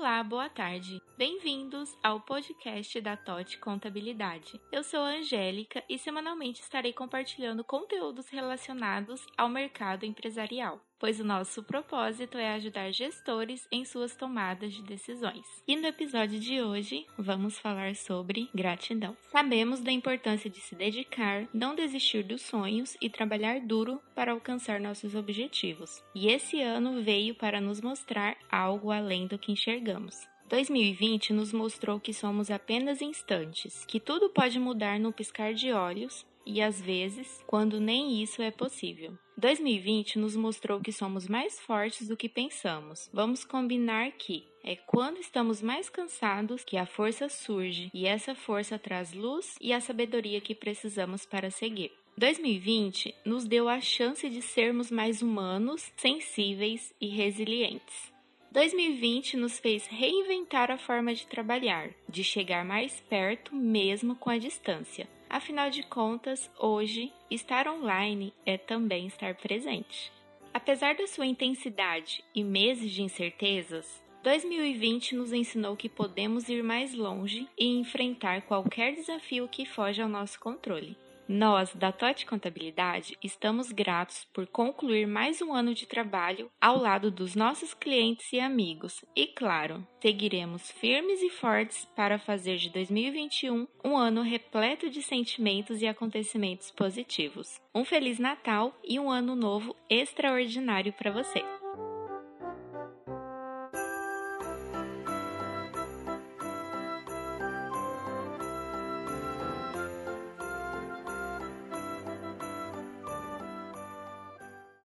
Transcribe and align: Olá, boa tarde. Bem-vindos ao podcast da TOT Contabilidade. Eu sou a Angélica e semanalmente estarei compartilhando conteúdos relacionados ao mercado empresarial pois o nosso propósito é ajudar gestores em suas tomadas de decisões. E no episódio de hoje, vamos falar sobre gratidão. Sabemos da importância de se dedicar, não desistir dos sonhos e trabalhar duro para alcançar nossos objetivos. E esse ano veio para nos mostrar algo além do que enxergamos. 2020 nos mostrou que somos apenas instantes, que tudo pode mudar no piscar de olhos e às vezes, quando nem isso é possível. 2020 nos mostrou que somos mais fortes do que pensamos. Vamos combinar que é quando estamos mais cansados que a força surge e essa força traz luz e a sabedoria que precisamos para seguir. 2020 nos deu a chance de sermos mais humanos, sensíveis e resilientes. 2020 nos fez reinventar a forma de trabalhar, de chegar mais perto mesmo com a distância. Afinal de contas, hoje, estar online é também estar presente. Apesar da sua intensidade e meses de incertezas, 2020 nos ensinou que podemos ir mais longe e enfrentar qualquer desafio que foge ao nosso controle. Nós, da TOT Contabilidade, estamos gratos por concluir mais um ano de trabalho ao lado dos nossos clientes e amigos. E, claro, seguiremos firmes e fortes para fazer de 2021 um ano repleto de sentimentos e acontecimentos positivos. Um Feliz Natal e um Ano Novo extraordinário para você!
Olá, 0.00 0.24
boa 0.24 0.48
tarde. 0.48 0.98
Bem-vindos 1.18 1.94
ao 2.02 2.22
podcast 2.22 2.98
da 3.02 3.18
TOT 3.18 3.58
Contabilidade. 3.58 4.58
Eu 4.72 4.82
sou 4.82 5.00
a 5.00 5.10
Angélica 5.10 5.84
e 5.90 5.98
semanalmente 5.98 6.62
estarei 6.62 6.94
compartilhando 6.94 7.62
conteúdos 7.62 8.26
relacionados 8.30 9.26
ao 9.36 9.50
mercado 9.50 10.06
empresarial 10.06 10.80
pois 11.00 11.18
o 11.18 11.24
nosso 11.24 11.62
propósito 11.62 12.36
é 12.36 12.52
ajudar 12.52 12.92
gestores 12.92 13.66
em 13.72 13.84
suas 13.86 14.14
tomadas 14.14 14.74
de 14.74 14.82
decisões. 14.82 15.46
E 15.66 15.74
no 15.74 15.86
episódio 15.86 16.38
de 16.38 16.60
hoje, 16.60 17.06
vamos 17.16 17.58
falar 17.58 17.96
sobre 17.96 18.50
gratidão. 18.54 19.16
Sabemos 19.32 19.80
da 19.80 19.90
importância 19.90 20.50
de 20.50 20.60
se 20.60 20.74
dedicar, 20.74 21.48
não 21.52 21.74
desistir 21.74 22.22
dos 22.22 22.42
sonhos 22.42 22.96
e 23.00 23.08
trabalhar 23.08 23.60
duro 23.60 24.00
para 24.14 24.32
alcançar 24.32 24.78
nossos 24.78 25.14
objetivos. 25.14 26.04
E 26.14 26.28
esse 26.28 26.60
ano 26.60 27.02
veio 27.02 27.34
para 27.34 27.60
nos 27.60 27.80
mostrar 27.80 28.36
algo 28.50 28.92
além 28.92 29.26
do 29.26 29.38
que 29.38 29.50
enxergamos. 29.50 30.28
2020 30.50 31.32
nos 31.32 31.52
mostrou 31.52 32.00
que 32.00 32.12
somos 32.12 32.50
apenas 32.50 33.00
instantes, 33.00 33.84
que 33.86 34.00
tudo 34.00 34.28
pode 34.28 34.58
mudar 34.58 34.98
no 34.98 35.12
piscar 35.12 35.54
de 35.54 35.72
olhos 35.72 36.26
e 36.44 36.60
às 36.60 36.80
vezes, 36.80 37.42
quando 37.46 37.80
nem 37.80 38.22
isso 38.22 38.42
é 38.42 38.50
possível. 38.50 39.16
2020 39.36 40.18
nos 40.18 40.36
mostrou 40.36 40.80
que 40.80 40.92
somos 40.92 41.26
mais 41.26 41.58
fortes 41.60 42.08
do 42.08 42.16
que 42.16 42.28
pensamos. 42.28 43.08
Vamos 43.12 43.44
combinar 43.44 44.12
que 44.12 44.46
é 44.62 44.76
quando 44.76 45.18
estamos 45.18 45.62
mais 45.62 45.88
cansados 45.88 46.62
que 46.64 46.76
a 46.76 46.84
força 46.84 47.28
surge 47.28 47.90
e 47.94 48.06
essa 48.06 48.34
força 48.34 48.78
traz 48.78 49.12
luz 49.12 49.56
e 49.60 49.72
a 49.72 49.80
sabedoria 49.80 50.40
que 50.40 50.54
precisamos 50.54 51.24
para 51.24 51.50
seguir. 51.50 51.92
2020 52.18 53.14
nos 53.24 53.44
deu 53.44 53.68
a 53.68 53.80
chance 53.80 54.28
de 54.28 54.42
sermos 54.42 54.90
mais 54.90 55.22
humanos, 55.22 55.90
sensíveis 55.96 56.94
e 57.00 57.08
resilientes. 57.08 58.12
2020 58.52 59.36
nos 59.36 59.58
fez 59.58 59.86
reinventar 59.86 60.70
a 60.70 60.76
forma 60.76 61.14
de 61.14 61.26
trabalhar, 61.26 61.90
de 62.08 62.24
chegar 62.24 62.64
mais 62.64 63.00
perto 63.08 63.54
mesmo 63.54 64.16
com 64.16 64.28
a 64.28 64.38
distância. 64.38 65.08
Afinal 65.30 65.70
de 65.70 65.84
contas, 65.84 66.50
hoje, 66.58 67.12
estar 67.30 67.68
online 67.68 68.34
é 68.44 68.58
também 68.58 69.06
estar 69.06 69.36
presente. 69.36 70.10
Apesar 70.52 70.96
da 70.96 71.06
sua 71.06 71.24
intensidade 71.24 72.24
e 72.34 72.42
meses 72.42 72.90
de 72.90 73.00
incertezas, 73.00 74.02
2020 74.24 75.14
nos 75.14 75.32
ensinou 75.32 75.76
que 75.76 75.88
podemos 75.88 76.48
ir 76.48 76.64
mais 76.64 76.92
longe 76.92 77.48
e 77.56 77.64
enfrentar 77.78 78.42
qualquer 78.42 78.96
desafio 78.96 79.46
que 79.46 79.64
foge 79.64 80.02
ao 80.02 80.08
nosso 80.08 80.40
controle. 80.40 80.96
Nós, 81.32 81.72
da 81.76 81.92
TOT 81.92 82.26
Contabilidade, 82.26 83.16
estamos 83.22 83.70
gratos 83.70 84.26
por 84.34 84.48
concluir 84.48 85.06
mais 85.06 85.40
um 85.40 85.54
ano 85.54 85.72
de 85.72 85.86
trabalho 85.86 86.50
ao 86.60 86.76
lado 86.76 87.08
dos 87.08 87.36
nossos 87.36 87.72
clientes 87.72 88.32
e 88.32 88.40
amigos. 88.40 89.04
E, 89.14 89.28
claro, 89.28 89.86
seguiremos 90.02 90.72
firmes 90.72 91.22
e 91.22 91.30
fortes 91.30 91.84
para 91.94 92.18
fazer 92.18 92.56
de 92.56 92.68
2021 92.70 93.68
um 93.84 93.96
ano 93.96 94.22
repleto 94.22 94.90
de 94.90 95.04
sentimentos 95.04 95.80
e 95.80 95.86
acontecimentos 95.86 96.72
positivos. 96.72 97.60
Um 97.72 97.84
Feliz 97.84 98.18
Natal 98.18 98.76
e 98.82 98.98
um 98.98 99.08
Ano 99.08 99.36
Novo 99.36 99.76
extraordinário 99.88 100.92
para 100.92 101.12
você! 101.12 101.44